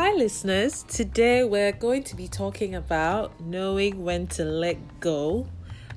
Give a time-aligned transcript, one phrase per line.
[0.00, 0.84] Hi, listeners.
[0.84, 5.48] Today we're going to be talking about knowing when to let go,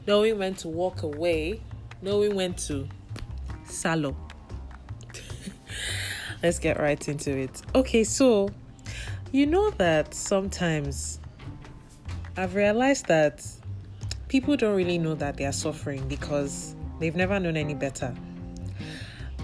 [0.07, 1.61] knowing when to walk away,
[2.01, 2.87] knowing when to
[3.65, 4.15] salo.
[6.41, 7.61] Let's get right into it.
[7.75, 8.49] Okay, so
[9.31, 11.19] you know that sometimes
[12.35, 13.45] I've realized that
[14.29, 18.15] people don't really know that they are suffering because they've never known any better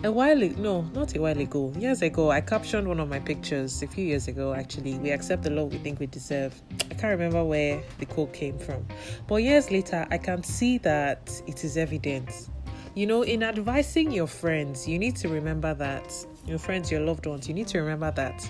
[0.07, 3.20] a while ago, no, not a while ago, years ago, I captioned one of my
[3.20, 4.53] pictures a few years ago.
[4.53, 6.59] Actually, we accept the love we think we deserve.
[6.89, 8.88] I can't remember where the quote came from,
[9.27, 12.49] but years later, I can see that it is evident.
[12.95, 17.26] You know, in advising your friends, you need to remember that your friends, your loved
[17.26, 18.49] ones, you need to remember that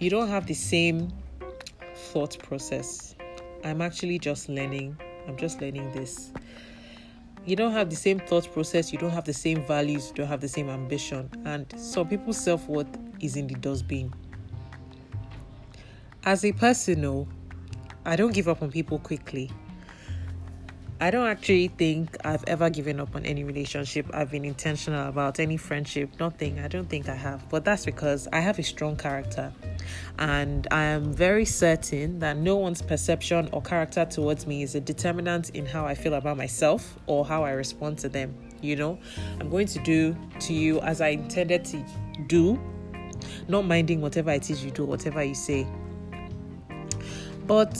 [0.00, 1.12] you don't have the same
[1.94, 3.14] thought process.
[3.62, 4.98] I'm actually just learning.
[5.28, 6.32] I'm just learning this
[7.46, 10.26] you don't have the same thought process, you don't have the same values, you don't
[10.26, 12.88] have the same ambition, and some people's self worth
[13.20, 14.12] is in the dustbin.
[16.24, 17.28] As a person, no,
[18.04, 19.50] I don't give up on people quickly.
[20.98, 24.06] I don't actually think I've ever given up on any relationship.
[24.14, 26.58] I've been intentional about any friendship, nothing.
[26.58, 27.46] I don't think I have.
[27.50, 29.52] But that's because I have a strong character.
[30.18, 34.80] And I am very certain that no one's perception or character towards me is a
[34.80, 38.34] determinant in how I feel about myself or how I respond to them.
[38.62, 38.98] You know,
[39.38, 41.84] I'm going to do to you as I intended to
[42.26, 42.58] do,
[43.48, 45.66] not minding whatever it is you do, whatever you say.
[47.46, 47.78] But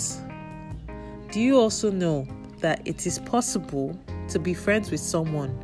[1.32, 2.26] do you also know
[2.66, 3.96] that it is possible
[4.28, 5.56] to be friends with someone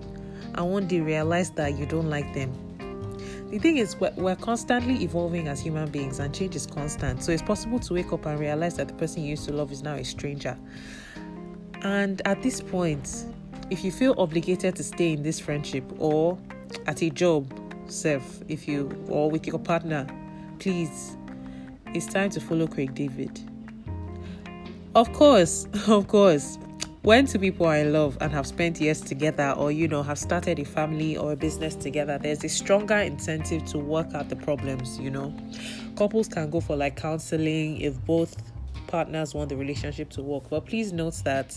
[0.54, 2.52] and one day realize that you don't like them.
[3.50, 7.24] The thing is, we're, we're, constantly evolving as human beings and change is constant.
[7.24, 9.72] So it's possible to wake up and realize that the person you used to love
[9.72, 10.56] is now a stranger.
[11.82, 13.26] And at this point,
[13.68, 16.38] if you feel obligated to stay in this friendship or
[16.86, 17.52] at a job,
[17.88, 20.06] self, if you or with your partner,
[20.60, 21.16] please,
[21.94, 23.40] it's time to follow Craig David.
[24.94, 26.58] Of course, of course,
[27.02, 30.18] when two people are in love and have spent years together or you know have
[30.18, 34.36] started a family or a business together there's a stronger incentive to work out the
[34.36, 35.34] problems you know.
[35.96, 38.36] Couples can go for like counseling if both
[38.86, 40.44] partners want the relationship to work.
[40.48, 41.56] But please note that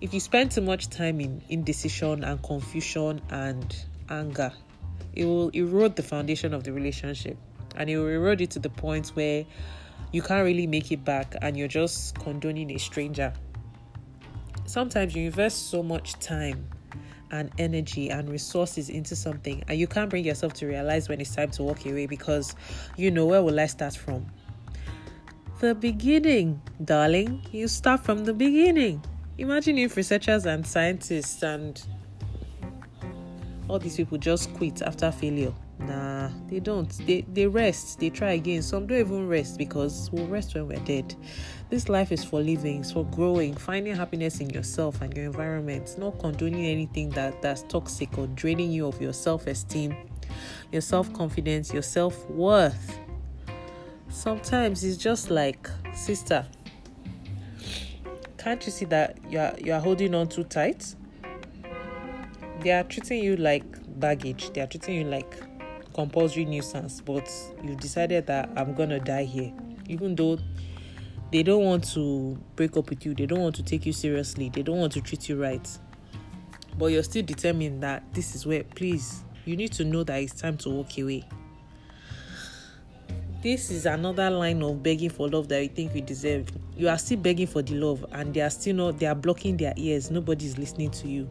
[0.00, 3.74] if you spend too much time in indecision and confusion and
[4.10, 4.52] anger
[5.14, 7.38] it will erode the foundation of the relationship.
[7.76, 9.46] And it will erode it to the point where
[10.12, 13.32] you can't really make it back and you're just condoning a stranger
[14.72, 16.66] sometimes you invest so much time
[17.30, 21.34] and energy and resources into something and you can't bring yourself to realize when it's
[21.34, 22.56] time to walk away because
[22.96, 24.24] you know where will I start from?
[25.60, 27.46] The beginning, darling.
[27.52, 29.04] You start from the beginning.
[29.36, 31.80] Imagine if researchers and scientists and
[33.68, 35.52] all these people just quit after failure.
[35.86, 36.88] Nah, they don't.
[37.06, 37.98] They they rest.
[37.98, 38.62] They try again.
[38.62, 41.14] Some don't even rest because we'll rest when we're dead.
[41.70, 45.96] This life is for living, it's for growing, finding happiness in yourself and your environment,
[45.98, 49.96] not condoning anything that that's toxic or draining you of your self-esteem,
[50.70, 52.98] your self-confidence, your self-worth.
[54.10, 56.46] Sometimes it's just like, sister,
[58.36, 60.94] can't you see that you are you are holding on too tight?
[62.60, 63.64] They are treating you like
[63.98, 64.52] baggage.
[64.52, 65.42] They are treating you like
[65.94, 67.30] compulsory nuisance, but
[67.62, 69.52] you've decided that I'm gonna die here,
[69.88, 70.38] even though
[71.30, 74.50] they don't want to break up with you, they don't want to take you seriously,
[74.50, 75.66] they don't want to treat you right.
[76.78, 80.40] But you're still determined that this is where, please, you need to know that it's
[80.40, 81.24] time to walk away.
[83.42, 86.48] This is another line of begging for love that you think you deserve.
[86.76, 89.56] You are still begging for the love, and they are still not, they are blocking
[89.56, 90.10] their ears.
[90.10, 91.28] Nobody's listening to you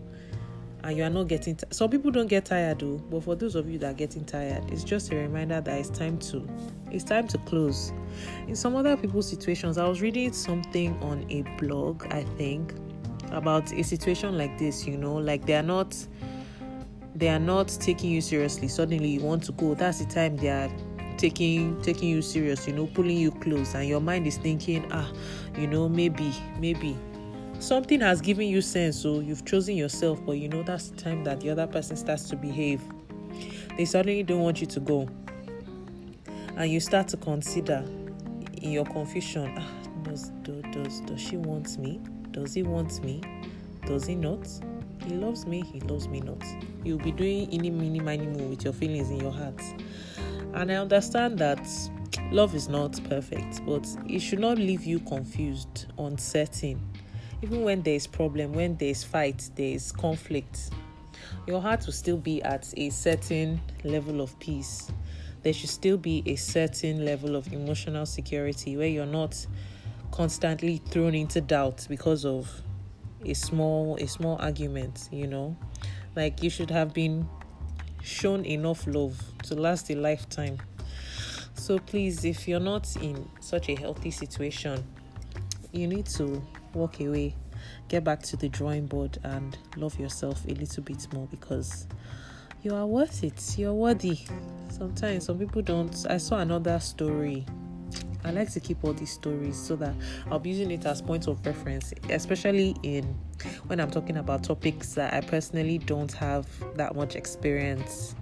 [0.83, 2.97] and you are not getting t- some people don't get tired though.
[3.09, 5.89] But for those of you that are getting tired it's just a reminder that it's
[5.89, 6.47] time to
[6.91, 7.93] it's time to close.
[8.47, 12.73] In some other people's situations i was reading something on a blog i think
[13.31, 15.15] about a situation like this you know?
[15.15, 15.95] Like they are not
[17.15, 18.67] they are not taking you seriously.
[18.67, 19.73] Suddenly you want to go.
[19.73, 20.71] That's the time they are
[21.17, 23.75] taking taking you serious you know pulling you close.
[23.75, 25.11] And your mind is thinking ah
[25.57, 26.97] you know maybe maybe
[27.61, 31.23] something has given you sense so you've chosen yourself but you know that's the time
[31.23, 32.81] that the other person starts to behave.
[33.77, 35.07] They suddenly don't want you to go.
[36.57, 37.85] And you start to consider
[38.53, 39.67] in your confusion ah,
[40.03, 41.99] does, does does she want me?
[42.31, 43.21] Does he want me?
[43.85, 44.47] Does he not?
[45.05, 46.43] He loves me he loves me not.
[46.83, 49.61] You'll be doing any mini mini more with your feelings in your heart.
[50.53, 51.65] And i understand that
[52.31, 56.90] love is not perfect but it should not leave you confused uncertain
[57.41, 60.71] even when there is problem when there is fight there is conflict
[61.47, 64.91] your heart will still be at a certain level of peace.
[65.43, 69.45] There should still be a certain level of emotional security where you're not
[70.11, 72.49] constantly thrown into doubt because of
[73.25, 75.55] a small a small argument you know?
[76.15, 77.27] Like you should have been
[78.03, 80.57] shown enough love to last a lifetime.
[81.55, 84.83] So please if you're not in such a healthy situation
[85.71, 86.41] you need to
[86.73, 87.35] walk away
[87.87, 91.87] get back to the drawing board and love yourself a little bit more because
[92.63, 93.57] you are worth it.
[93.57, 94.19] You're worthy.
[94.69, 95.95] Sometimes some people don't.
[96.09, 97.45] I saw another story.
[98.23, 99.95] I like to keep all these stories so that
[100.29, 103.03] I'll be using it as points of reference, especially in
[103.65, 108.15] when I'm talking about topics that I personally don't have that much experience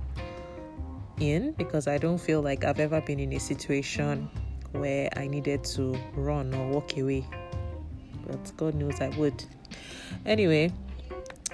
[1.19, 4.29] in because I don't feel like I've ever been in a situation
[4.71, 7.27] where I needed to run or walk away.
[8.29, 9.43] But God knows I would.
[10.25, 10.71] Anyway,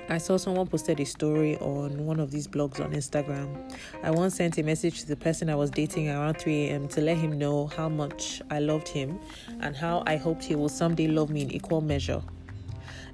[0.08, 3.74] I saw someone posted a story on one of these blogs on Instagram.
[4.04, 6.88] I once sent a message to the person I was dating around 3 a.m.
[6.90, 9.20] to let him know how much I loved him
[9.62, 12.22] and how I hoped he will someday love me in equal measure.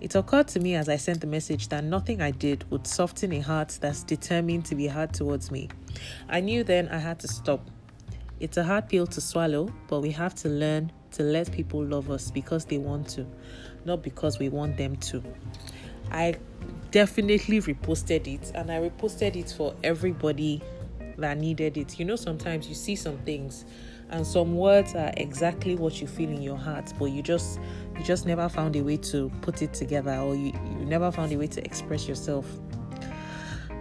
[0.02, 3.32] It occurred to me as I sent the message that nothing I did would soften
[3.34, 5.70] a heart that's determined to be hard towards me.
[6.28, 7.70] I knew then I had to stop.
[8.42, 12.10] It's a hard pill to swallow, but we have to learn to let people love
[12.10, 13.28] us because they want to,
[13.86, 15.24] not because we want them to.
[16.10, 16.34] I
[16.90, 20.60] definitely reposted it and I reposted it for everybody
[21.20, 22.00] that needed it.
[22.00, 23.66] You know, sometimes you see some things
[24.10, 27.60] and some words are exactly what you feel in your heart, but you just
[27.96, 31.32] you just never found a way to put it together or you, you never found
[31.32, 32.48] a way to express yourself.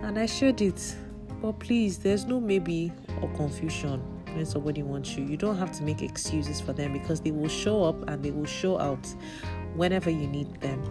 [0.03, 0.97] And I shared it.
[1.41, 2.93] But please, there's no maybe
[3.23, 4.03] or confusion
[4.35, 5.25] when somebody wants you.
[5.25, 8.31] You don't have to make excuses for them because they will show up and they
[8.31, 9.07] will show out
[9.75, 10.83] whenever you need them.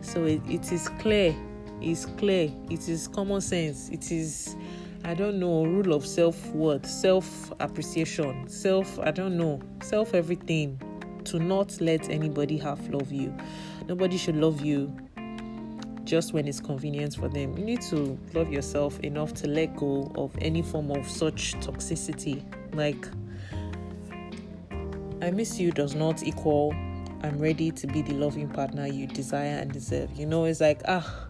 [0.00, 1.34] So it, it is clear
[1.80, 4.56] it's clear, it is common sense, it is
[5.04, 10.80] I don't know, rule of self worth, self appreciation, self, I don't know, self everything.
[11.26, 13.36] To not let anybody half love you.
[13.88, 14.96] Nobody should love you
[16.04, 17.58] just when it's convenient for them.
[17.58, 22.44] You need to love yourself enough to let go of any form of such toxicity.
[22.76, 23.06] Like,
[25.22, 26.74] I miss you does not equal
[27.22, 30.12] I'm ready to be the loving partner you desire and deserve.
[30.14, 31.26] You know, it's like, ah,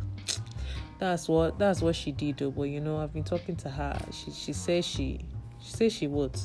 [0.99, 3.99] that's what that's what she did though but you know i've been talking to her.
[4.13, 5.21] She she says she
[5.61, 6.39] she says she would.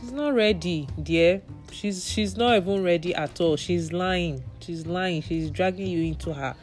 [0.00, 1.42] She's not ready dear.
[1.70, 3.56] She's she's not even ready at all.
[3.56, 4.42] She's lying.
[4.60, 5.22] She's lying.
[5.22, 6.54] She's dragging you into her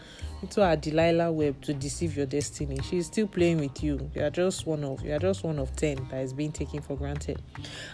[0.41, 2.79] into her delilah web to deceive your destiny.
[2.83, 4.09] She's still playing with you.
[4.15, 6.81] You are just one of you are just one of 10 that is being taken
[6.81, 7.41] for granted.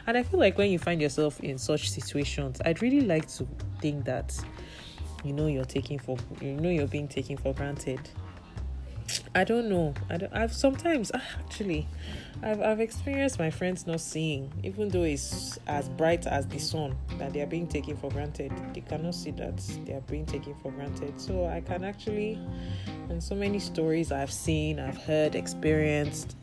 [0.07, 3.47] And i feel like when you find yourself in such situations i'd really like to
[3.81, 4.37] think that
[5.23, 7.99] you know you're taking for you know you're being taken for granted
[9.33, 9.93] I don't know.
[10.09, 11.87] I don't, I've sometimes ah, actually,
[12.41, 16.95] I've I've experienced my friends not seeing, even though it's as bright as the sun,
[17.17, 18.51] that they are being taken for granted.
[18.73, 21.19] They cannot see that they are being taken for granted.
[21.19, 22.39] So I can actually,
[23.09, 26.35] and so many stories I've seen, I've heard, experienced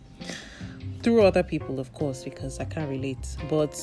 [1.03, 3.76] through other people, of course, because I can't relate, but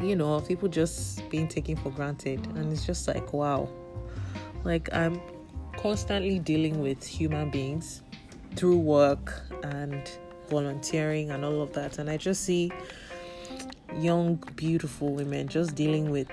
[0.00, 3.68] you know, people just being taken for granted, and it's just like wow,
[4.64, 5.20] like I'm
[5.76, 8.02] constantly dealing with human beings
[8.56, 10.10] through work and
[10.48, 11.98] volunteering and all of that.
[11.98, 12.70] And I just see
[13.98, 16.30] young, beautiful women just dealing with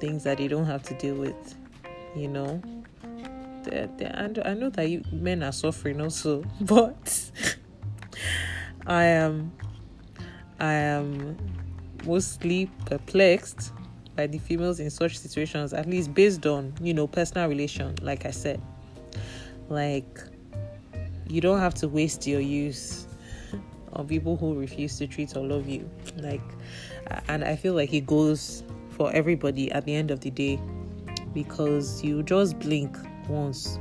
[0.00, 1.54] things that they don't have to deal with,
[2.16, 2.60] you know.
[3.64, 7.30] They're, they're, and I know that you, men are suffering also, but
[8.86, 9.52] I am,
[10.58, 11.36] I am
[12.04, 13.72] mostly perplexed
[14.16, 18.26] by the females in such situations, at least based on you know personal relation, like
[18.26, 18.60] I said.
[19.72, 20.20] Like,
[21.26, 23.06] you don't have to waste your youth
[23.94, 25.88] on people who refuse to treat or love you.
[26.16, 26.42] Like,
[27.28, 30.60] and I feel like it goes for everybody at the end of the day
[31.32, 32.96] because you just blink
[33.28, 33.78] once,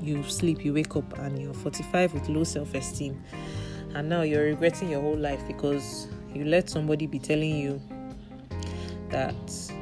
[0.00, 3.22] you sleep, you wake up, and you're 45 with low self esteem,
[3.94, 7.80] and now you're regretting your whole life because you let somebody be telling you
[9.10, 9.34] that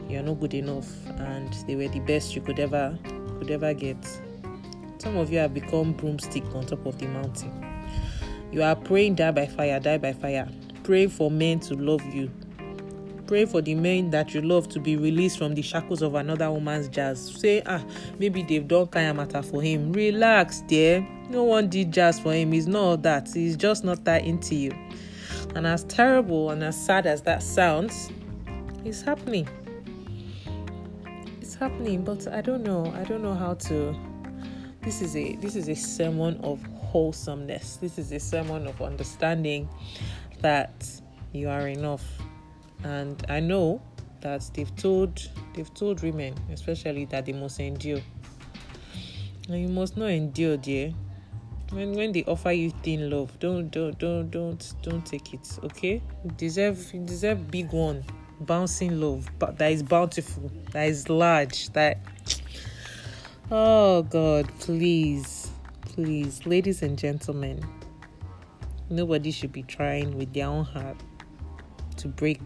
[0.08, 2.98] you're not good enough and they were the best you could ever
[3.38, 3.96] could ever get
[5.02, 7.50] some of you have become broomstick on top of the mountain.
[8.52, 10.48] You are praying die by fire, die by fire.
[10.84, 12.30] Pray for men to love you.
[13.26, 16.52] Pray for the men that you love to be released from the shackles of another
[16.52, 17.34] woman's jazz.
[17.34, 17.82] Say, ah,
[18.20, 19.92] maybe they've done kaya matter for him.
[19.92, 21.04] Relax, dear.
[21.30, 22.52] No one did jazz for him.
[22.52, 23.28] He's not that.
[23.32, 24.70] He's just not that into you.
[25.56, 28.10] And as terrible and as sad as that sounds,
[28.84, 29.48] it's happening.
[31.40, 32.92] It's happening, but I don't know.
[32.96, 33.96] I don't know how to
[34.82, 39.68] this is a this is a sermon of wholesomeness this is a sermon of understanding
[40.42, 41.00] that
[41.32, 42.04] you are enough.
[42.84, 43.80] And I know
[44.20, 48.00] that they've told they've told women, especially that they must endure.
[49.48, 50.92] And you must not endure, dear.
[51.70, 55.58] When when they offer you thin love, don't don't don't don't don't take it.
[55.64, 56.02] Okay?
[56.24, 58.04] You deserve you deserve big one,
[58.40, 61.98] bouncing love, but that is bountiful, that is large, that
[63.52, 65.50] oh God, please,
[65.82, 67.62] please, ladies and gentlemen,
[68.88, 70.96] nobody should be trying with their own heart
[71.98, 72.40] to break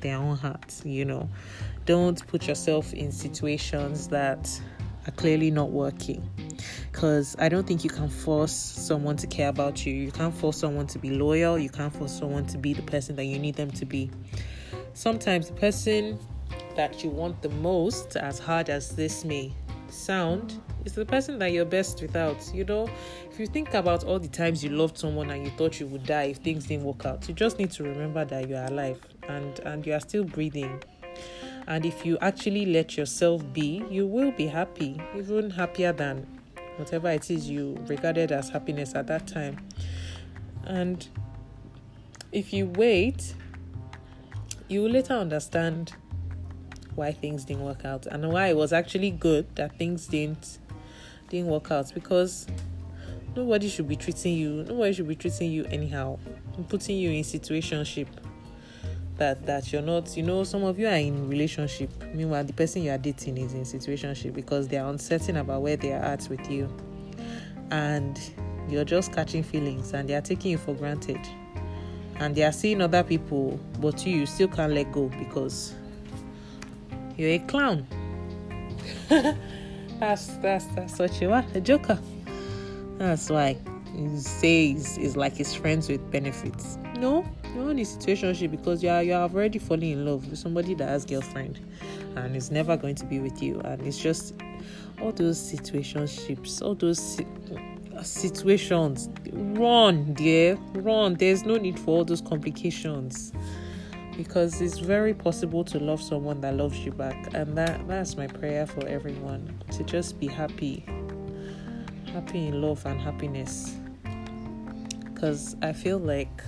[0.00, 1.28] their own hearts, you know.
[1.84, 4.58] Don't put yourself in situations that
[5.06, 6.26] are clearly not working.
[6.90, 9.92] Because I don't think you can force someone to care about you.
[9.92, 11.58] You can't force someone to be loyal.
[11.58, 14.10] You can't force someone to be the person that you need them to be.
[14.94, 16.18] Sometimes the person
[16.74, 19.52] that you want the most, as hard as this may
[19.88, 22.36] sound, is the person that you're best without.
[22.54, 22.88] You know,
[23.30, 26.04] if you think about all the times you loved someone and you thought you would
[26.04, 29.00] die if things didn't work out, you just need to remember that you are alive
[29.28, 30.82] and and you are still breathing.
[31.66, 36.26] And if you actually let yourself be, you will be happy, even happier than
[36.76, 39.56] whatever it is you regarded as happiness at that time.
[40.64, 41.06] And
[42.32, 43.34] if you wait,
[44.68, 45.94] you will later understand
[46.96, 48.06] why things didn't work out.
[48.06, 50.58] And why it was actually good that things didn't
[51.28, 51.92] didn't work out.
[51.94, 52.46] Because
[53.34, 56.18] nobody should be treating you nobody should be treating you anyhow.
[56.68, 58.08] Putting you in situationship
[59.18, 61.90] that that you're not you know some of you are in relationship.
[62.14, 65.76] Meanwhile the person you are dating is in situationship because they are uncertain about where
[65.76, 66.74] they are at with you.
[67.70, 68.18] And
[68.68, 71.20] you're just catching feelings and they are taking you for granted.
[72.18, 75.74] And they are seeing other people but you, you still can't let go because
[77.16, 77.86] you're a clown.
[79.98, 81.98] That's that's that's what you are a joker.
[82.98, 83.56] That's why
[83.96, 86.76] he says is like his friends with benefits.
[86.98, 90.38] No you're in a situationship because you are you have already fallen in love with
[90.38, 91.58] somebody that has girlfriend
[92.16, 94.34] and is never going to be with you and it's just
[95.00, 97.26] all those situationships all those si-
[98.02, 99.08] situations.
[99.32, 101.14] Run dear run.
[101.14, 103.32] There's no need for all those complications
[104.16, 108.26] because it's very possible to love someone that loves you back and that that's my
[108.26, 110.84] prayer for everyone to just be happy
[112.16, 113.76] happy in love and happiness.
[115.04, 116.42] Because i feel like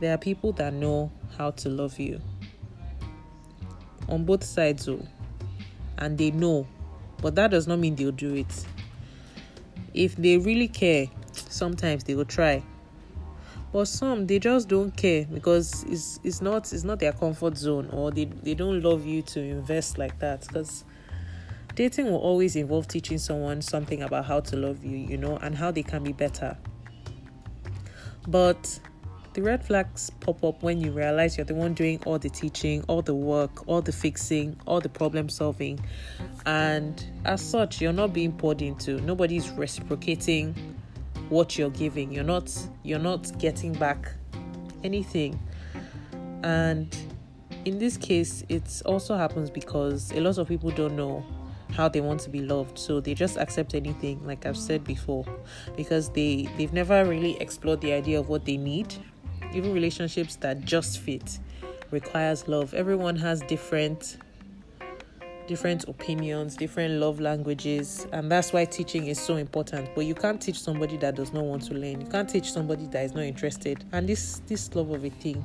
[0.00, 2.20] there are people that know how to love you.
[4.08, 5.06] On both sides though.
[5.98, 6.66] And they know
[7.20, 8.66] but that does not mean they'll do it.
[9.92, 12.62] If they really care sometimes they will try
[13.72, 17.88] but some they just don't care because it's it's not it's not their comfort zone
[17.92, 20.84] or they, they don't love you to invest like that because
[21.74, 25.56] dating will always involve teaching someone something about how to love you you know and
[25.56, 26.56] how they can be better
[28.26, 28.78] but
[29.36, 32.82] the red flags pop up when you realize you're the one doing all the teaching,
[32.88, 35.78] all the work, all the fixing, all the problem solving.
[36.46, 38.98] And as such, you're not being poured into.
[39.02, 40.75] Nobody's reciprocating
[41.28, 42.12] what you're giving.
[42.12, 42.52] You're not
[42.82, 44.12] you're not getting back
[44.84, 45.38] anything.
[46.42, 46.94] And
[47.64, 51.24] in this case, it also happens because a lot of people don't know
[51.72, 55.24] how they want to be loved so they just accept anything like i've said before
[55.76, 58.94] because they they've never really explored the idea of what they need
[59.52, 61.38] even relationships that just fit
[61.90, 64.16] requires love everyone has different
[65.46, 69.88] different opinions different love languages and that's why teaching is so important.
[69.94, 72.00] But you can't teach somebody that does not want to learn.
[72.00, 73.84] You can't teach somebody that is not interested.
[73.92, 75.44] And this this love of a thing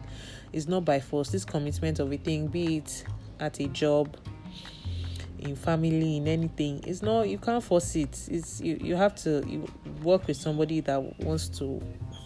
[0.53, 1.29] is not by force.
[1.29, 3.03] This commitment of a thing be it
[3.39, 4.17] at a job
[5.39, 8.27] in family in anything it's not you can't force it.
[8.29, 9.67] It's you, you have to you
[10.03, 11.81] work with somebody that wants to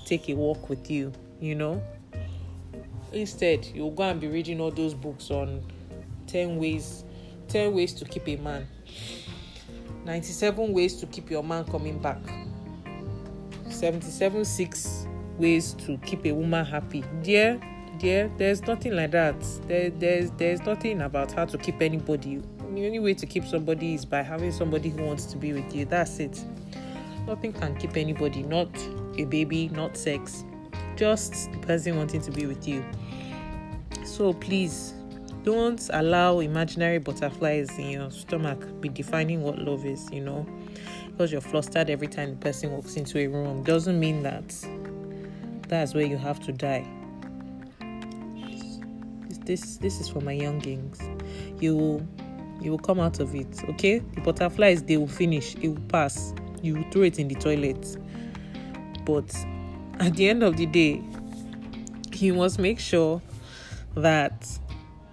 [0.06, 1.82] take a walk with you you know?
[3.14, 5.64] Instead you'll go and be reading all those books on
[6.28, 7.04] 10 ways
[7.48, 8.68] 10 ways to keep a man.
[10.06, 12.20] 97 ways to keep your man coming back.
[13.70, 17.04] 77 6 ways to keep a woman happy.
[17.22, 17.60] Dear
[17.98, 19.36] dear there's nothing like that.
[19.68, 22.42] There, there's there's nothing about how to keep anybody.
[22.74, 25.74] The only way to keep somebody is by having somebody who wants to be with
[25.74, 25.86] you.
[25.86, 26.44] That's it.
[27.26, 28.44] Nothing can keep anybody.
[28.44, 28.70] Not
[29.18, 30.44] a baby not sex.
[30.96, 32.84] Just the person wanting to be with you.
[34.04, 34.94] So please
[35.46, 40.46] don't allow imaginary butterflies in your stomach be defining what love is, you know.
[41.12, 44.54] Because you're flustered every time the person walks into a room doesn't mean that
[45.70, 46.86] that's where you have to die.
[49.46, 51.00] This this is for my youngings.
[51.60, 52.08] You will
[52.60, 54.00] you will come out of it, okay?
[54.00, 56.34] The butterflies they will finish, it will pass.
[56.64, 57.98] You will throw it in the toilet.
[59.06, 59.32] But
[60.00, 61.04] at the end of the day,
[62.14, 63.22] you must make sure
[63.94, 64.60] that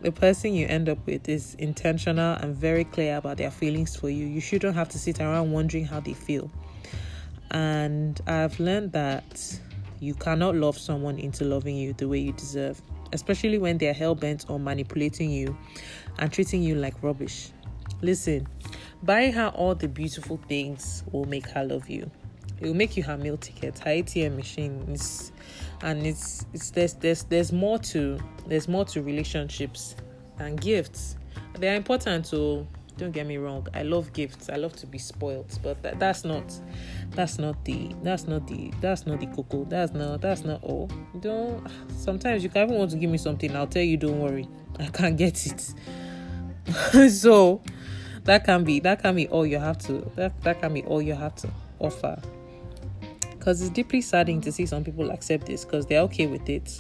[0.02, 4.11] the person you end up with is intentional and very clear about their feelings for
[4.11, 4.26] you.
[4.26, 6.50] You shouldn't have to sit around wondering how they feel.
[7.52, 9.61] And I've learned that
[10.00, 12.82] you cannot love someone into loving you the way you deserve,
[13.12, 15.56] especially when they're hell bent on manipulating you
[16.18, 17.50] and treating you like rubbish.
[18.00, 18.49] Listen,
[19.04, 22.11] buying her all the beautiful things will make her love you.
[22.61, 24.85] It will make you her meal ticket, her ATM machine.
[24.88, 25.30] It's,
[25.83, 29.97] and it's it's there's there's there's more to there's more to relationships
[30.39, 31.17] and gifts.
[31.59, 32.67] They are important to
[32.99, 33.67] don't get me wrong.
[33.75, 34.49] I love gifts.
[34.51, 36.45] I love to be spoiled, but that, that's not
[37.11, 39.65] that's not the that's not the that's not the cocoa.
[39.65, 40.91] That's not that's not all.
[41.21, 43.55] Don't sometimes you can even want to give me something.
[43.57, 44.49] I'll tell you, don't worry,
[44.79, 45.75] I can't get it.
[47.11, 47.61] so
[48.25, 51.03] that can be that can be all you have to that that can be all
[51.03, 51.49] you have to
[51.81, 52.21] offer
[53.42, 56.78] because it's deeply saddening to see some people accept this because they're okay with it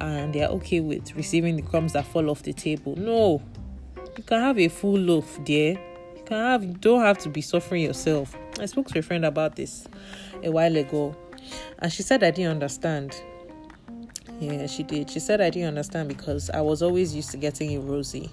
[0.00, 2.96] and they're okay with receiving the crumbs that fall off the table.
[2.96, 3.40] No,
[4.16, 5.78] you can have a full loaf, dear.
[6.16, 8.36] You can have, you don't have to be suffering yourself.
[8.58, 9.86] I spoke to a friend about this
[10.42, 11.14] a while ago,
[11.78, 13.14] and she said I didn't understand.
[14.40, 15.08] Yeah, she did.
[15.08, 18.28] She said I didn't understand because I was always used to getting it rosy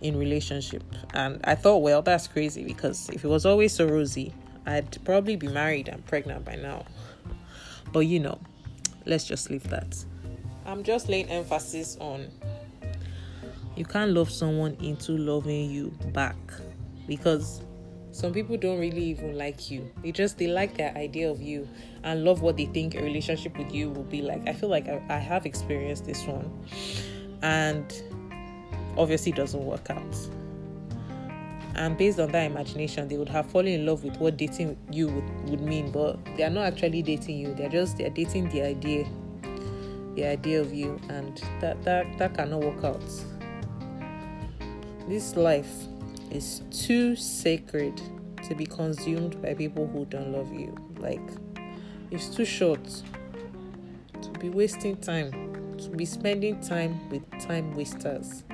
[0.00, 0.82] in relationship,
[1.14, 4.34] and I thought, well, that's crazy because if it was always so rosy,
[4.66, 6.84] I'd probably be married and pregnant by now.
[7.92, 8.38] But you know,
[9.04, 10.04] let's just leave that.
[10.66, 12.28] I'm just laying emphasis on
[13.76, 16.36] you can't love someone into loving you back
[17.06, 17.60] because
[18.10, 21.68] some people don't really even like you they just they like their idea of you
[22.02, 24.88] and love what they think a relationship with you will be like i feel like
[24.88, 26.50] i, I have experienced this one
[27.42, 28.02] and
[28.96, 30.16] obviously doesn't work out
[31.76, 35.08] and based on that imagination they would have fallen in love with what dating you
[35.08, 35.90] would, would mean.
[35.90, 37.54] But they are not actually dating you.
[37.54, 39.06] They're just they're dating the idea
[40.14, 40.98] the idea of you.
[41.08, 43.04] And that that that cannot work out.
[45.08, 45.70] This life
[46.30, 48.00] is too sacred
[48.48, 50.74] to be consumed by people who don't love you.
[50.98, 51.20] Like
[52.10, 52.84] it's too short
[54.20, 58.44] to be wasting time to be spending time with time wasters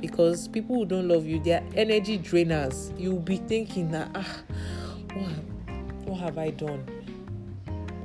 [0.00, 2.98] because people who don't love you, they are energy drainers.
[2.98, 4.38] You'll be thinking that ah,
[5.14, 5.30] what,
[6.06, 6.86] what have I done?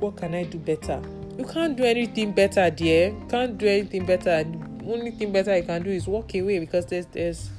[0.00, 1.00] What can I do better?
[1.38, 3.08] You can't do anything better, dear.
[3.08, 4.44] You can't do anything better.
[4.86, 7.50] Only thing better you can do is walk away because there's there's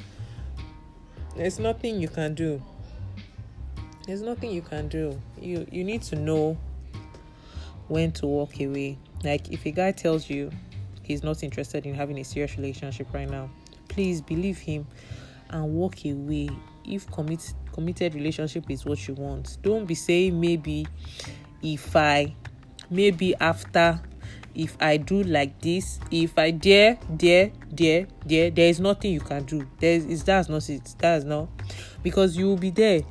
[1.36, 2.62] there's nothing you can do.
[4.06, 5.20] There's nothing you can do.
[5.42, 6.58] You you need to know
[7.88, 8.98] when to walk away.
[9.24, 10.52] Like if a guy tells you
[11.02, 13.50] he's not interested in having a serious relationship right now,
[13.96, 14.86] please believe him
[15.50, 16.50] and walk away.
[16.84, 20.88] If commit committed relationship is what you want don't be saying maybe
[21.62, 22.34] if i
[22.90, 24.00] maybe after
[24.56, 29.20] if i do like this if i dare dare dare dare there is nothing you
[29.20, 29.68] can do.
[29.80, 30.96] There is that's not it.
[30.98, 31.50] That's not
[32.02, 33.02] because you will be there.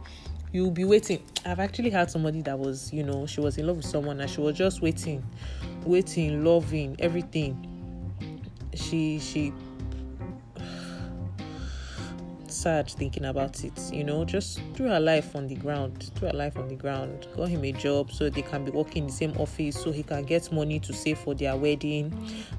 [0.53, 1.23] You will be waiting.
[1.45, 4.31] I've actually had somebody that was you know she was in love with someone and
[4.31, 5.23] she was just waiting
[5.85, 7.71] waiting loving everything.
[8.75, 9.53] She she
[12.65, 13.79] sad thinking about it.
[13.93, 17.29] You know, just threw her life on the ground, threw her life on the ground,
[17.37, 20.03] got him a job so they can be working in the same office so he
[20.03, 22.11] can get money to save for their wedding.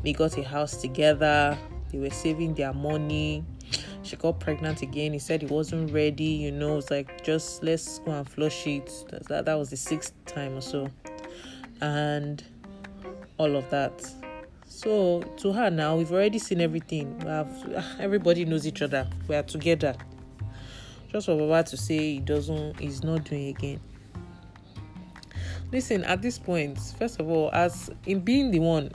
[0.03, 1.57] They got a house together,
[1.91, 3.43] they were saving their money.
[4.03, 5.11] She got pregnant again.
[5.11, 8.91] He said he wasn't ready, you know, it's like just let's go and flush it.
[9.27, 10.87] That that was the sixth time or so.
[11.81, 12.43] And
[13.39, 14.07] all of that
[14.75, 17.17] so to her now, we've already seen everything.
[17.19, 19.07] We have everybody knows each other.
[19.27, 19.95] We are together.
[21.11, 23.79] Just for Baba to say he doesn't, he's not doing again.
[25.71, 28.91] Listen, at this point, first of all, as in being the one,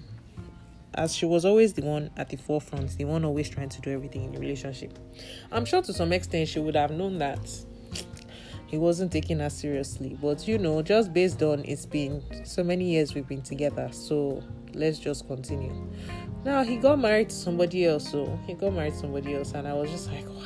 [0.95, 3.91] as she was always the one at the forefront, the one always trying to do
[3.91, 4.99] everything in the relationship.
[5.51, 7.41] I'm sure to some extent she would have known that
[8.67, 10.19] he wasn't taking her seriously.
[10.21, 14.43] But you know, just based on it's been so many years we've been together, so
[14.75, 15.75] let's just continue.
[16.45, 19.67] Now he got married to somebody else, so he got married to somebody else, and
[19.69, 20.43] I was just like, wow.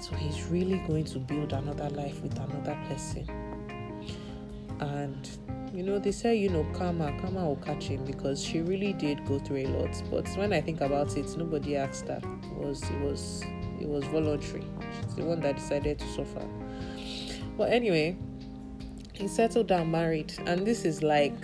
[0.00, 3.28] So he's really going to build another life with another person.
[4.80, 5.28] And
[5.72, 9.24] you know, they say, you know, karma, karma will catch him because she really did
[9.26, 10.02] go through a lot.
[10.10, 12.20] But when I think about it, nobody asked her.
[12.24, 13.44] It was it was
[13.80, 14.64] it was voluntary.
[15.04, 16.46] She's the one that decided to suffer.
[17.56, 18.16] But anyway,
[19.12, 21.34] he settled down married, and this is like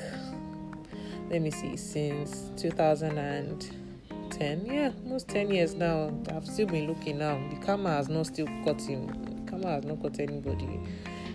[1.31, 4.67] let me see, since 2010.
[4.67, 6.13] Yeah, almost 10 years now.
[6.31, 7.41] I've still been looking now.
[7.51, 9.07] The camera has not still caught him.
[9.07, 10.81] The karma has not caught anybody.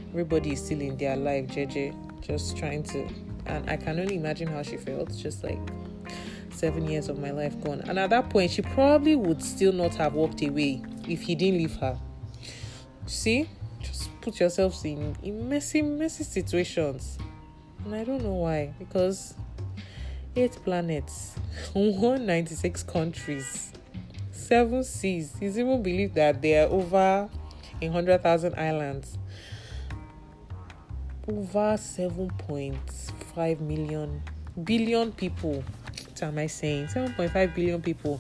[0.10, 3.08] Everybody is still in their life, JJ, just trying to.
[3.46, 5.16] And I can only imagine how she felt.
[5.16, 5.60] Just like
[6.52, 7.82] seven years of my life gone.
[7.82, 11.58] And at that point, she probably would still not have walked away if he didn't
[11.58, 11.98] leave her.
[13.06, 13.50] See,
[13.82, 17.18] just put yourselves in, in messy, messy situations.
[17.86, 18.74] And I don't know why.
[18.78, 19.36] Because
[20.40, 21.36] eight planets,
[21.74, 23.74] 196 countries,
[24.32, 25.34] seven seas.
[25.42, 27.30] It's even believed that there are over
[27.82, 29.18] 100,000 islands.
[31.28, 34.24] Over 7.5 million
[34.64, 35.64] billion people.
[36.08, 36.88] What am I saying?
[36.88, 38.20] 7.5 billion people.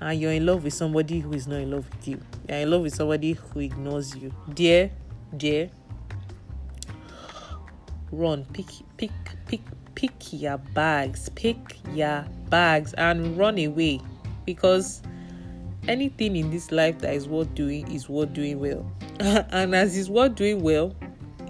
[0.00, 2.20] And you're in love with somebody who is not in love with you.
[2.48, 4.32] You're in love with somebody who ignores you.
[4.54, 4.90] Dear,
[5.36, 5.70] dear,
[8.12, 9.10] run, pick, pick,
[9.46, 9.60] pick,
[9.98, 11.58] pick your bags, pick
[11.92, 14.00] your bags, and run away
[14.46, 15.02] because
[15.88, 18.88] anything in this life that is worth doing is worth doing well.
[19.18, 20.94] and as is worth doing well,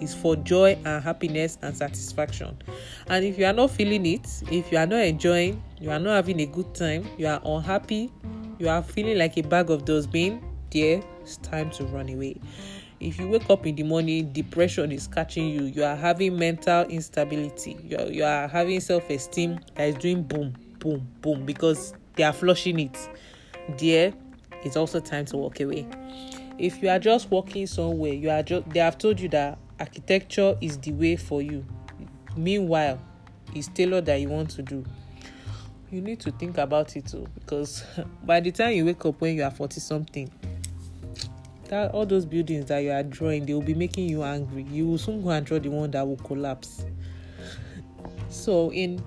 [0.01, 2.57] is for joy and happiness and satisfaction.
[3.09, 6.15] And if you are not feeling it, if you are not enjoying, you are not
[6.15, 8.11] having a good time, you are unhappy,
[8.59, 12.41] you are feeling like a bag of dustbin, dear, it's time to run away.
[13.01, 16.83] If you wake up in the morning, depression is catching you, you are having mental
[16.87, 21.95] instability, you are, you are having self esteem that is doing boom, boom, boom because
[22.17, 23.09] they are flushing it,
[23.77, 24.13] dear,
[24.65, 25.87] it's also time to walk away.
[26.59, 30.57] If you are just walking somewhere, you are just they have told you that architecture
[30.61, 31.65] is the way for you.
[32.37, 33.01] Meanwhile,
[33.55, 34.85] it's tailor that you want to do.
[35.93, 37.85] You need to think about it too, because
[38.25, 40.31] by the time you wake up when you are 40 something,
[41.69, 44.65] that all those buildings that you are drawing, they will be making you angry.
[44.65, 46.85] You will soon go and draw the one that will collapse.
[48.29, 49.03] So, in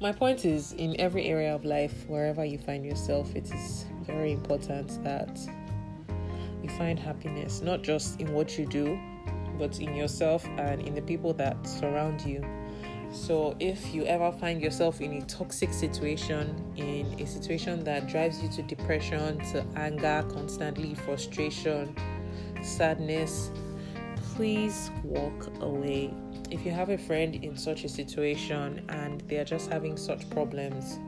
[0.00, 4.32] my point is, in every area of life, wherever you find yourself, it is very
[4.32, 5.38] important that
[6.62, 8.98] you find happiness, not just in what you do,
[9.58, 12.44] but in yourself and in the people that surround you.
[13.14, 18.42] So, if you ever find yourself in a toxic situation, in a situation that drives
[18.42, 21.94] you to depression, to anger, constantly frustration,
[22.60, 23.52] sadness,
[24.34, 26.12] please walk away.
[26.50, 30.28] If you have a friend in such a situation and they are just having such
[30.30, 30.98] problems,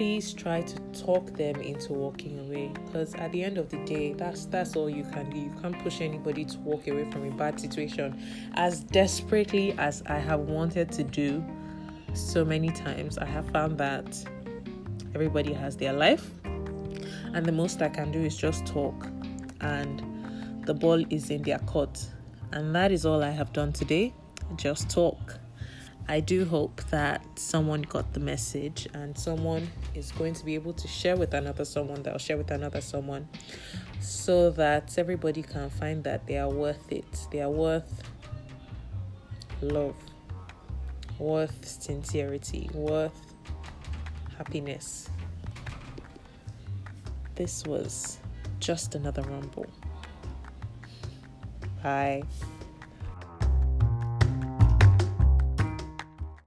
[0.00, 4.14] please try to talk them into walking away because at the end of the day
[4.14, 5.36] that's that's all you can do.
[5.36, 8.18] You can't push anybody to walk away from a bad situation.
[8.54, 11.44] As desperately as i have wanted to do
[12.14, 14.24] so many times i have found that
[15.14, 16.30] everybody has their life
[17.34, 19.06] and the most i can do is just talk
[19.60, 20.02] and
[20.64, 22.06] the ball is in their court.
[22.52, 24.14] And that is all i have done today.
[24.56, 25.39] Just talk
[26.10, 30.72] I do hope that someone got the message and someone is going to be able
[30.72, 33.28] to share with another someone that will share with another someone
[34.00, 37.28] so that everybody can find that they are worth it.
[37.30, 38.02] They are worth
[39.62, 39.94] love,
[41.20, 43.32] worth sincerity, worth
[44.36, 45.08] happiness.
[47.36, 48.18] This was
[48.58, 49.70] just another rumble.
[51.84, 52.24] Bye.